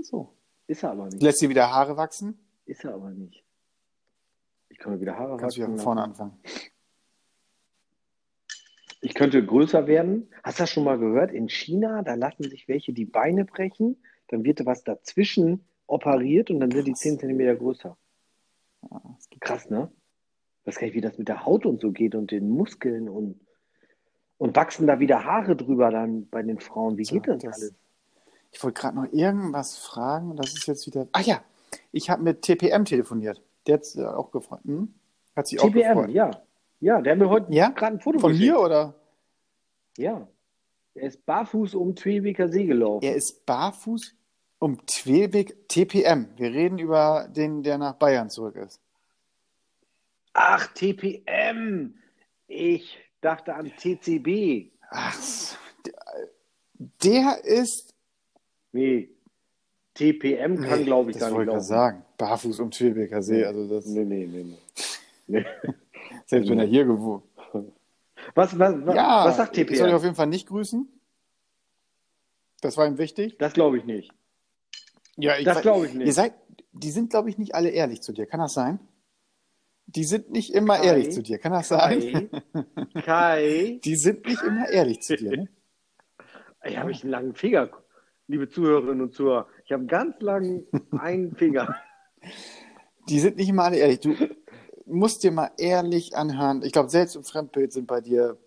So. 0.00 0.28
Ist 0.68 0.82
er 0.84 0.92
aber 0.92 1.06
nicht. 1.06 1.22
Lässt 1.22 1.38
sie 1.40 1.48
wieder 1.48 1.70
Haare 1.72 1.96
wachsen, 1.96 2.38
Ist 2.68 2.84
er 2.84 2.94
aber 2.94 3.10
nicht. 3.10 3.42
Ich 4.68 4.78
kann 4.78 4.92
mir 4.92 5.00
wieder 5.00 5.16
Haare 5.16 5.38
kannst 5.38 5.58
wachsen 5.58 5.76
von 5.76 5.78
vorne 5.78 6.02
anfangen. 6.02 6.38
Ich 9.00 9.14
könnte 9.14 9.44
größer 9.44 9.86
werden. 9.86 10.28
Hast 10.42 10.58
du 10.58 10.62
das 10.64 10.70
schon 10.70 10.84
mal 10.84 10.98
gehört? 10.98 11.30
In 11.32 11.48
China, 11.48 12.02
da 12.02 12.14
lassen 12.14 12.42
sich 12.50 12.68
welche 12.68 12.92
die 12.92 13.06
Beine 13.06 13.44
brechen, 13.46 13.96
dann 14.28 14.44
wird 14.44 14.66
was 14.66 14.84
dazwischen 14.84 15.64
operiert 15.86 16.50
und 16.50 16.60
dann 16.60 16.70
sind 16.70 16.86
die 16.86 16.92
10 16.92 17.18
Zentimeter 17.18 17.56
größer. 17.56 17.96
Krass, 19.40 19.70
ne? 19.70 19.90
Ich 20.60 20.66
weiß 20.66 20.76
gar 20.78 20.86
nicht, 20.88 20.94
wie 20.94 21.00
das 21.00 21.16
mit 21.16 21.28
der 21.28 21.46
Haut 21.46 21.64
und 21.64 21.80
so 21.80 21.90
geht 21.92 22.14
und 22.14 22.30
den 22.30 22.50
Muskeln 22.50 23.08
und, 23.08 23.40
und 24.36 24.54
wachsen 24.56 24.86
da 24.86 25.00
wieder 25.00 25.24
Haare 25.24 25.56
drüber 25.56 25.90
dann 25.90 26.28
bei 26.28 26.42
den 26.42 26.60
Frauen. 26.60 26.98
Wie 26.98 27.04
So, 27.04 27.14
geht 27.14 27.28
das, 27.28 27.42
das- 27.42 27.54
alles? 27.62 27.74
Ich 28.50 28.62
wollte 28.62 28.80
gerade 28.80 28.96
noch 28.96 29.12
irgendwas 29.12 29.78
fragen. 29.78 30.36
Das 30.36 30.52
ist 30.54 30.66
jetzt 30.66 30.86
wieder. 30.86 31.06
Ach 31.12 31.20
ja, 31.22 31.42
ich 31.92 32.10
habe 32.10 32.22
mit 32.22 32.42
TPM 32.42 32.84
telefoniert. 32.84 33.42
Der 33.66 33.74
hat 33.74 33.84
sich 33.84 34.02
auch 34.04 34.30
gefreut. 34.30 34.60
Hm? 34.64 34.94
Hat 35.36 35.46
sich 35.46 35.60
auch 35.60 35.64
TPM, 35.66 35.74
gefreut. 35.94 36.10
ja. 36.10 36.30
Ja, 36.80 37.00
der 37.00 37.12
hat 37.12 37.18
mir 37.18 37.28
heute 37.28 37.52
Ja? 37.52 37.68
gerade 37.70 37.96
ein 37.96 38.00
Foto 38.00 38.18
Von 38.20 38.32
geschickt. 38.32 38.52
mir 38.52 38.60
oder? 38.60 38.94
Ja. 39.96 40.28
Er 40.94 41.02
ist 41.08 41.24
barfuß 41.26 41.74
um 41.74 41.94
Tweewicker 41.96 42.48
See 42.48 42.66
gelaufen. 42.66 43.04
Er 43.04 43.14
ist 43.16 43.44
barfuß 43.46 44.14
um 44.60 44.84
Twelweg 44.86 45.68
TPM. 45.68 46.28
Wir 46.36 46.50
reden 46.52 46.78
über 46.78 47.28
den, 47.28 47.62
der 47.62 47.78
nach 47.78 47.94
Bayern 47.94 48.30
zurück 48.30 48.56
ist. 48.56 48.80
Ach, 50.32 50.66
TPM. 50.74 51.94
Ich 52.46 52.98
dachte 53.20 53.54
an 53.54 53.72
TCB. 53.76 54.70
Ach, 54.90 55.16
der, 57.02 57.44
ist. 57.44 57.94
Nee. 58.72 59.10
TPM 59.98 60.60
kann, 60.62 60.78
Nee, 60.80 60.84
glaube 60.84 61.10
ich, 61.10 61.16
das 61.16 61.28
gar 61.28 61.30
nicht 61.32 61.40
ich 61.40 61.46
laufen. 61.46 61.60
sagen. 61.62 62.04
Barfuß 62.16 62.60
um 62.60 62.70
Twelbeker 62.70 63.22
See. 63.22 63.44
Also 63.44 63.68
das, 63.68 63.86
Nee, 63.86 64.04
nee, 64.04 64.26
nee. 64.26 64.44
nee. 64.44 64.56
nee. 65.26 65.44
selbst 66.26 66.48
wenn 66.50 66.58
er 66.58 66.66
hier 66.66 66.84
gewohnt. 66.84 67.24
Was, 68.34 68.58
was, 68.58 68.74
was, 68.86 68.94
Ja, 68.96 69.24
was 69.24 69.36
sagt 69.36 69.56
ich 69.56 69.68
soll 69.76 69.86
TPM? 69.88 69.96
auf 69.96 70.02
jeden 70.02 70.14
Fall 70.14 70.26
nicht 70.26 70.48
grüßen. 70.48 70.88
Das 72.60 72.76
war 72.76 72.86
ihm 72.86 72.98
wichtig. 72.98 73.36
Das 73.38 73.52
glaube 73.52 73.78
ich 73.78 73.84
nicht. 73.84 74.10
Ja, 75.16 75.36
ich 75.36 75.44
Das 75.44 75.62
glaube 75.62 75.86
ich 75.86 75.94
nicht. 75.94 76.06
Ihr 76.06 76.12
seid, 76.12 76.34
die 76.72 76.90
sind, 76.90 77.10
glaube 77.10 77.30
ich, 77.30 77.38
nicht 77.38 77.54
alle 77.54 77.70
ehrlich 77.70 78.02
zu 78.02 78.12
dir. 78.12 78.26
Kann 78.26 78.40
das 78.40 78.54
sein? 78.54 78.78
Die 79.86 80.04
sind 80.04 80.30
nicht 80.30 80.52
immer 80.52 80.76
Kai? 80.76 80.84
ehrlich 80.86 81.10
zu 81.12 81.22
dir. 81.22 81.38
Kann 81.38 81.52
das 81.52 81.68
sein? 81.68 82.28
Kai, 82.92 83.02
Kai, 83.02 83.80
Die 83.84 83.96
sind 83.96 84.26
nicht 84.26 84.42
immer 84.42 84.68
ehrlich 84.68 85.00
zu 85.00 85.16
dir. 85.16 85.30
Ne? 85.30 85.48
ich 86.64 86.76
habe 86.76 86.90
ich 86.90 87.02
einen 87.02 87.10
langen 87.10 87.34
Finger, 87.34 87.70
liebe 88.28 88.48
Zuhörerinnen 88.48 89.00
und 89.00 89.14
Zuhörer. 89.14 89.48
Ich 89.64 89.72
habe 89.72 89.80
einen 89.80 89.88
ganz 89.88 90.20
langen 90.20 90.66
einen 90.98 91.34
Finger. 91.34 91.74
Die 93.08 93.18
sind 93.18 93.36
nicht 93.36 93.48
immer 93.48 93.64
alle 93.64 93.76
ehrlich. 93.78 94.00
Du 94.00 94.14
musst 94.86 95.24
dir 95.24 95.32
mal 95.32 95.50
ehrlich 95.58 96.14
anhören. 96.16 96.62
Ich 96.62 96.72
glaube, 96.72 96.90
Selbst- 96.90 97.16
und 97.16 97.26
Fremdbild 97.26 97.72
sind 97.72 97.86
bei 97.86 98.00
dir. 98.00 98.38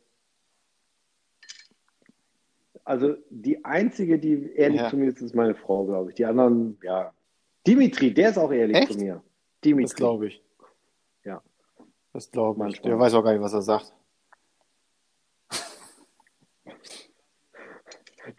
Also 2.83 3.15
die 3.29 3.63
einzige, 3.65 4.17
die 4.19 4.51
ehrlich 4.55 4.81
Ja. 4.81 4.89
zu 4.89 4.97
mir 4.97 5.09
ist, 5.09 5.21
ist 5.21 5.35
meine 5.35 5.55
Frau, 5.55 5.85
glaube 5.85 6.09
ich. 6.09 6.15
Die 6.15 6.25
anderen, 6.25 6.77
ja. 6.83 7.13
Dimitri, 7.65 8.13
der 8.13 8.31
ist 8.31 8.37
auch 8.37 8.51
ehrlich 8.51 8.75
Echt? 8.75 8.93
zu 8.93 8.97
mir. 8.99 9.15
Das 9.15 9.23
Dimitri. 9.63 9.95
glaube 9.95 10.27
ich. 10.27 10.43
Ja. 11.23 11.41
Das 12.13 12.31
glaube 12.31 12.55
ich. 12.55 12.59
Manchmal. 12.59 12.89
Der 12.91 12.99
weiß 12.99 13.13
auch 13.13 13.23
gar 13.23 13.33
nicht, 13.33 13.41
was 13.41 13.53
er 13.53 13.61
sagt. 13.61 13.93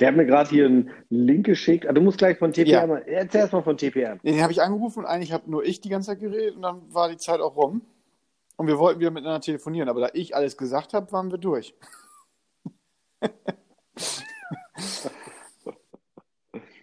Der 0.00 0.08
hat 0.08 0.16
mir 0.16 0.26
gerade 0.26 0.50
hier 0.50 0.66
einen 0.66 0.90
Link 1.10 1.46
geschickt. 1.46 1.86
Ah, 1.88 1.92
du 1.92 2.00
musst 2.00 2.18
gleich 2.18 2.38
von 2.38 2.52
TPM. 2.52 2.70
Ja. 2.70 2.96
Erzähl 2.98 3.40
erst 3.42 3.52
mal 3.52 3.62
von 3.62 3.76
TPM. 3.76 4.18
Den 4.22 4.42
habe 4.42 4.52
ich 4.52 4.62
angerufen 4.62 5.00
und 5.00 5.06
eigentlich 5.06 5.32
habe 5.32 5.50
nur 5.50 5.64
ich 5.64 5.80
die 5.80 5.88
ganze 5.88 6.10
Zeit 6.10 6.20
geredet 6.20 6.56
und 6.56 6.62
dann 6.62 6.82
war 6.92 7.08
die 7.08 7.16
Zeit 7.16 7.40
auch 7.40 7.56
rum. 7.56 7.82
Und 8.56 8.66
wir 8.66 8.78
wollten 8.78 9.00
wieder 9.00 9.10
miteinander 9.10 9.40
telefonieren, 9.40 9.88
aber 9.88 10.00
da 10.00 10.08
ich 10.12 10.36
alles 10.36 10.56
gesagt 10.56 10.94
habe, 10.94 11.10
waren 11.12 11.30
wir 11.30 11.38
durch. 11.38 11.74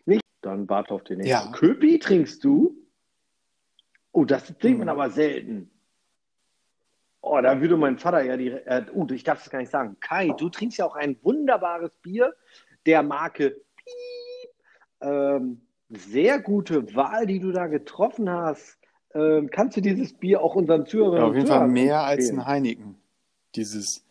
Nicht? 0.06 0.24
Dann 0.42 0.68
warte 0.70 0.94
auf 0.94 1.04
den 1.04 1.18
nächsten. 1.20 1.32
Ja. 1.32 1.51
Köpi 1.51 2.00
trinkst 2.00 2.44
du? 2.44 2.75
Oh, 4.12 4.25
das 4.25 4.46
trinkt 4.58 4.80
man 4.80 4.88
Mhm. 4.88 4.89
aber 4.89 5.10
selten. 5.10 5.70
Oh, 7.22 7.39
da 7.42 7.60
würde 7.62 7.78
mein 7.78 7.98
Vater 8.00 8.22
ja 8.24 8.38
die. 8.38 8.48
Äh, 8.50 8.86
oh, 8.94 9.06
ich 9.12 9.24
darf 9.24 9.44
es 9.44 9.50
gar 9.51 9.60
nicht 9.60 9.72
sagen. 9.72 9.98
Kai, 10.00 10.30
du 10.38 10.50
trinkst 10.50 10.78
ja 10.78 10.86
auch 10.86 10.96
ein 10.96 11.18
wunderbares 11.22 11.92
Bier 12.01 12.34
der 12.89 13.03
Marke 13.03 13.51
Piep. 13.75 14.50
Ähm, 15.01 15.62
sehr 15.89 16.39
gute 16.41 16.96
Wahl, 16.96 17.27
die 17.27 17.39
du 17.39 17.51
da 17.51 17.67
getroffen 17.67 18.27
hast. 18.29 18.79
Ähm, 19.13 19.50
kannst 19.51 19.77
du 19.77 19.81
dieses 19.81 20.13
Bier 20.13 20.41
auch 20.41 20.55
unseren 20.55 20.88
Zuhörern 20.88 21.17
Ja, 21.19 21.25
auf 21.27 21.36
jeden 21.36 21.48
Fall 21.48 21.67
mehr 21.67 22.01
als 22.01 22.29
ein 22.31 22.46
Heineken. 22.48 22.96
Dieses. 23.55 24.03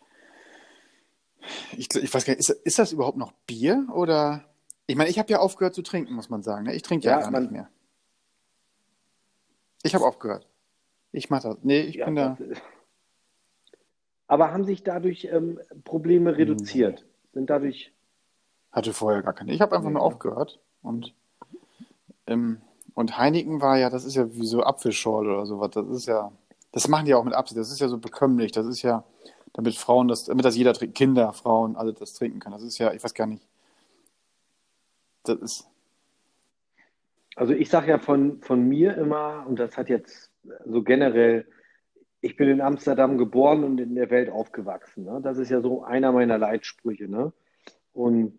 Ich, 1.77 1.93
ich 1.93 2.13
weiß 2.13 2.23
gar 2.25 2.31
nicht, 2.31 2.39
ist, 2.39 2.49
ist 2.49 2.79
das 2.79 2.91
überhaupt 2.93 3.17
noch 3.17 3.33
Bier 3.47 3.85
oder? 3.93 4.45
Ich 4.87 4.95
meine, 4.95 5.09
ich 5.09 5.19
habe 5.19 5.29
ja 5.29 5.39
aufgehört 5.39 5.75
zu 5.75 5.81
trinken, 5.81 6.13
muss 6.13 6.29
man 6.29 6.41
sagen. 6.41 6.63
Ne? 6.65 6.73
Ich 6.73 6.81
trinke 6.81 7.05
ja, 7.05 7.13
Ja, 7.17 7.19
gar 7.21 7.31
man- 7.31 7.43
nicht 7.43 7.51
mehr. 7.51 7.69
Ich 9.83 9.93
habe 9.93 10.05
aufgehört. 10.05 10.47
Ich 11.11 11.29
mache 11.29 11.49
das. 11.49 11.57
Nee, 11.63 11.81
ich 11.81 11.95
Ja, 11.95 12.05
bin 12.05 12.15
da. 12.15 12.37
Aber 14.27 14.51
haben 14.53 14.63
sich 14.63 14.83
dadurch 14.83 15.25
ähm, 15.25 15.59
Probleme 15.83 16.37
reduziert? 16.37 17.05
Sind 17.33 17.49
dadurch. 17.49 17.93
Hatte 18.71 18.93
vorher 18.93 19.23
gar 19.23 19.33
keine. 19.33 19.53
Ich 19.53 19.61
habe 19.61 19.75
einfach 19.75 19.89
nur 19.89 20.01
aufgehört. 20.01 20.59
Und, 20.81 21.13
ähm, 22.27 22.61
und 22.93 23.17
Heineken 23.17 23.61
war 23.61 23.77
ja, 23.77 23.89
das 23.89 24.05
ist 24.05 24.15
ja 24.15 24.33
wie 24.33 24.45
so 24.45 24.63
Apfelschorle 24.63 25.31
oder 25.33 25.45
sowas. 25.45 25.71
Das 25.71 25.87
ist 25.87 26.05
ja, 26.05 26.31
das 26.71 26.87
machen 26.87 27.05
die 27.05 27.13
auch 27.13 27.23
mit 27.23 27.33
Absicht. 27.33 27.59
Das 27.59 27.71
ist 27.71 27.79
ja 27.79 27.87
so 27.87 27.97
bekömmlich. 27.97 28.51
Das 28.51 28.65
ist 28.65 28.81
ja, 28.81 29.03
damit 29.53 29.75
Frauen 29.75 30.07
das, 30.07 30.25
damit 30.25 30.45
das 30.45 30.55
jeder 30.55 30.73
trinkt, 30.73 30.95
Kinder, 30.95 31.33
Frauen, 31.33 31.75
alle 31.75 31.93
das 31.93 32.13
trinken 32.13 32.39
kann. 32.39 32.51
Das 32.51 32.63
ist 32.63 32.77
ja, 32.77 32.93
ich 32.93 33.03
weiß 33.03 33.13
gar 33.13 33.27
nicht. 33.27 33.45
Das 35.23 35.37
ist, 35.39 35.67
Also 37.35 37.53
ich 37.53 37.69
sage 37.69 37.89
ja 37.89 37.99
von, 37.99 38.41
von 38.41 38.67
mir 38.67 38.97
immer, 38.97 39.45
und 39.47 39.59
das 39.59 39.77
hat 39.77 39.89
jetzt 39.89 40.31
so 40.65 40.83
generell, 40.83 41.47
ich 42.21 42.35
bin 42.35 42.49
in 42.49 42.61
Amsterdam 42.61 43.17
geboren 43.17 43.63
und 43.63 43.79
in 43.79 43.95
der 43.95 44.09
Welt 44.09 44.29
aufgewachsen. 44.29 45.05
Ne? 45.05 45.19
Das 45.23 45.37
ist 45.37 45.49
ja 45.49 45.61
so 45.61 45.83
einer 45.83 46.11
meiner 46.11 46.37
Leitsprüche. 46.37 47.07
Ne? 47.07 47.33
Und 47.93 48.37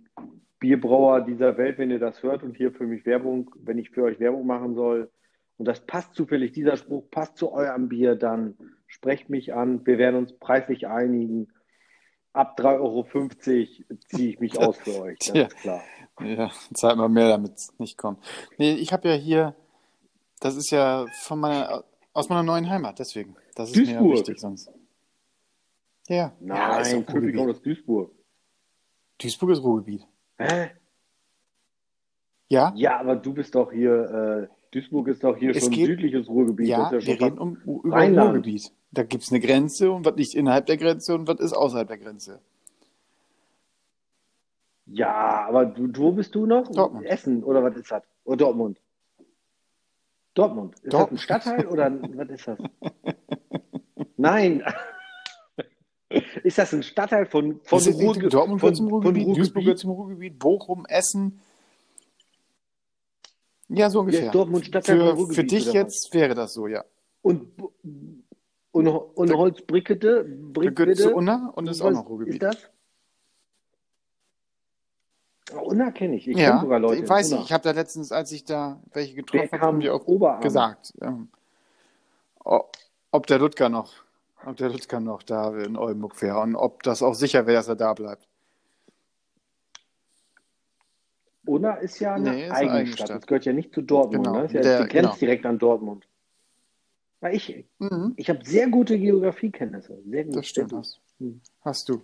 Bierbrauer 0.59 1.23
dieser 1.23 1.57
Welt, 1.57 1.79
wenn 1.79 1.91
ihr 1.91 1.99
das 1.99 2.23
hört 2.23 2.43
und 2.43 2.57
hier 2.57 2.73
für 2.73 2.87
mich 2.87 3.07
Werbung, 3.07 3.51
wenn 3.63 3.79
ich 3.79 3.91
für 3.91 4.03
euch 4.05 4.21
Werbung 4.21 4.47
machen 4.47 4.75
soll, 4.75 5.11
und 5.57 5.67
das 5.67 5.85
passt 5.87 6.15
zufällig, 6.15 6.53
dieser 6.53 6.77
Spruch 6.79 7.11
passt 7.11 7.37
zu 7.37 7.53
eurem 7.53 7.89
Bier, 7.91 8.15
dann 8.17 8.57
sprecht 8.87 9.29
mich 9.29 9.53
an, 9.53 9.85
wir 9.87 9.99
werden 9.99 10.17
uns 10.17 10.33
preislich 10.39 10.87
einigen. 10.87 11.49
Ab 12.33 12.59
3,50 12.59 12.81
Euro 12.81 13.07
ziehe 14.09 14.29
ich 14.31 14.41
mich 14.41 14.59
aus 14.59 14.79
für 14.79 15.01
euch, 15.03 15.19
das 15.19 15.37
Ja. 15.37 15.47
ist 15.47 15.57
klar. 15.59 15.83
ja, 16.23 16.51
zahlt 16.75 16.97
mal 16.97 17.09
mehr, 17.09 17.29
damit 17.29 17.57
es 17.57 17.79
nicht 17.79 17.99
kommt. 17.99 18.25
Nee, 18.57 18.73
ich 18.75 18.93
habe 18.93 19.09
ja 19.09 19.15
hier, 19.15 19.55
das 20.41 20.57
ist 20.57 20.71
ja 20.71 21.05
von 21.23 21.41
meiner, 21.41 21.85
aus 22.15 22.29
meiner 22.31 22.43
neuen 22.43 22.69
Heimat, 22.71 22.99
deswegen. 22.99 23.37
Das 23.55 23.71
ist 23.71 23.77
mir 23.77 23.85
ja 23.95 23.99
Duisburg. 24.01 24.19
wichtig 24.19 24.39
sonst. 24.41 24.71
Ja, 26.09 26.33
ja, 26.41 26.79
ist 26.81 26.93
Nein, 26.93 27.01
doch 27.01 27.07
Köpi 27.07 27.13
Ruhrgebiet. 27.19 27.37
kommt 27.37 27.51
aus 27.51 27.63
Duisburg. 27.63 28.13
Duisburg 29.19 29.51
ist 29.51 29.63
Ruhrgebiet. 29.63 30.07
Hä? 30.41 30.71
Ja? 32.49 32.73
Ja, 32.77 32.99
aber 32.99 33.17
du 33.17 33.33
bist 33.35 33.55
doch 33.55 33.71
hier, 33.73 34.49
äh, 34.51 34.55
Duisburg 34.73 35.09
ist 35.09 35.23
doch 35.23 35.37
hier 35.37 35.51
Es 35.51 35.63
schon 35.65 35.71
geht- 35.73 35.87
südliches 35.87 36.29
Ruhrgebiet. 36.29 36.69
Ja, 36.69 36.91
wir 36.91 36.99
ja 37.01 37.17
schon 37.17 37.25
reden 37.25 37.39
um, 37.39 37.57
über 37.85 37.97
Rheinland. 37.97 38.29
Ruhrgebiet. 38.37 38.73
Da 38.93 39.03
gibt 39.05 39.23
es 39.23 39.31
eine 39.31 39.41
Grenze 39.41 39.91
und 39.93 40.05
was 40.05 40.17
liegt 40.17 40.35
innerhalb 40.35 40.67
der 40.67 40.77
Grenze 40.77 41.15
und 41.15 41.29
was 41.29 41.39
ist 41.41 41.53
außerhalb 41.53 41.87
der 41.87 41.99
Grenze. 41.99 42.41
Ja, 44.87 45.47
aber 45.47 45.67
du, 45.67 45.89
wo 45.97 46.11
bist 46.13 46.35
du 46.35 46.47
noch? 46.47 46.67
Dortmund. 46.69 47.07
Essen 47.07 47.45
oder 47.45 47.63
was 47.63 47.77
ist 47.77 47.91
das? 47.91 48.03
Oder 48.25 48.39
Dortmund? 48.39 48.81
Dortmund. 50.35 50.75
Ist 50.75 50.85
das 50.87 50.87
ein 50.87 50.91
Dortmund. 50.99 51.21
Stadtteil 51.21 51.67
oder 51.67 51.93
was 52.17 52.29
ist 52.31 52.49
das? 52.49 52.59
Nein. 54.17 54.65
Ist 56.51 56.59
das 56.59 56.75
ein 56.75 56.83
Stadtteil 56.83 57.27
von, 57.27 57.61
von 57.63 57.79
Ist 57.79 57.87
es 57.87 57.95
Ruhr, 57.95 58.17
nicht- 58.17 58.35
Dortmund 58.35 58.61
von, 58.61 58.75
zum 58.75 58.89
von 58.89 58.95
Ruhrgebiet, 59.05 59.23
Duisburg 59.29 59.39
Ruhrgebiet? 59.39 59.63
gehört 59.67 59.79
zum 59.79 59.91
Ruhrgebiet, 59.93 60.37
Bochum, 60.41 60.85
Essen. 60.87 61.41
Ja, 63.69 63.89
so 63.89 63.99
Ja, 63.99 64.01
ungefähr. 64.01 64.27
ist 64.27 64.35
Dortmund 64.35 64.67
Stadtteil 64.67 64.97
für, 64.99 65.11
Ruhrgebiet, 65.13 65.35
für 65.37 65.45
dich 65.45 65.63
oder 65.71 65.75
was? 65.75 65.95
jetzt 65.95 66.13
wäre 66.13 66.35
das 66.35 66.53
so, 66.53 66.67
ja. 66.67 66.85
Und, 67.23 67.53
und, 68.73 68.89
und 68.89 69.33
Holzbrickete? 69.33 70.25
Gehört 70.55 70.97
zu 70.97 71.15
Unna 71.15 71.53
und 71.55 71.69
ist 71.69 71.81
auch 71.83 71.93
noch 71.93 72.09
Ruhrgebiet. 72.09 72.43
Ist 72.43 72.43
das? 72.43 72.57
Ah, 75.55 75.61
Unna 75.61 75.93
kenne 75.93 76.17
ich. 76.17 76.27
Ich 76.27 76.37
ja, 76.37 76.49
kenne 76.51 76.63
sogar 76.63 76.81
Leute. 76.81 77.05
ich 77.05 77.09
weiß 77.09 77.31
nicht. 77.31 77.45
Ich 77.45 77.53
habe 77.53 77.63
da 77.63 77.71
letztens, 77.71 78.11
als 78.11 78.33
ich 78.33 78.45
da 78.45 78.83
welche 78.93 79.15
getroffen 79.15 79.53
habe, 79.53 79.63
haben 79.63 79.79
die 79.79 79.89
auch 79.89 80.05
Oberarm? 80.09 80.41
gesagt, 80.41 80.95
ähm, 81.01 81.29
ob 82.43 83.27
der 83.29 83.39
Ludger 83.39 83.69
noch, 83.69 83.93
ob 84.47 84.57
der 84.57 84.71
Ludger 84.71 85.01
noch 85.01 85.23
da 85.23 85.57
in 85.57 85.77
Oldenburg 85.77 86.21
wäre 86.23 86.41
und 86.41 86.57
ob 86.57 86.83
das 86.83 87.03
auch 87.03 87.15
sicher 87.15 87.47
wäre, 87.47 87.59
dass 87.59 87.69
er 87.69 87.77
da 87.77 87.93
bleibt. 87.95 88.27
Unna 91.47 91.75
ist 91.77 91.99
ja 92.01 92.15
eine 92.15 92.31
Nee, 92.31 92.51
eigene 92.51 92.73
eigene 92.73 92.87
Stadt. 92.95 93.07
Stadt. 93.09 93.17
Das 93.23 93.27
gehört 93.27 93.45
ja 93.45 93.53
nicht 93.53 93.75
zu 93.75 93.83
Dortmund. 93.83 94.25
Genau. 94.27 94.37
Ne? 94.37 94.43
Das 94.45 94.53
ist 94.53 94.57
ja, 94.57 94.63
Der- 94.63 94.83
die 94.83 94.89
grenzt 94.89 95.11
genau. 95.11 95.19
direkt 95.19 95.47
an 95.47 95.59
Dortmund. 95.59 96.07
Weil 97.21 97.35
ich, 97.35 97.65
Mhm, 97.79 98.15
ich 98.17 98.29
habe 98.31 98.45
sehr 98.45 98.69
gute 98.69 98.99
Geografiekenntnisse. 98.99 99.99
Sehr 100.09 100.25
gut. 100.25 100.37
das 100.37 100.47
stimmt. 100.47 100.73
Hast, 100.73 101.01
hast 101.63 101.89
du. 101.89 102.03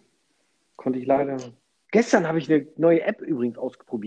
Konnte 0.76 0.98
ich 0.98 1.06
leider. 1.06 1.38
Gestern 1.90 2.26
habe 2.26 2.38
ich 2.38 2.52
eine 2.52 2.66
neue 2.76 3.02
App 3.02 3.20
übrigens 3.22 3.56
ausprobiert. 3.56 4.04